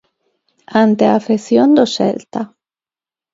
Ante 0.83 1.03
a 1.07 1.13
afección 1.19 1.67
do 1.77 1.85
Celta. 1.95 2.41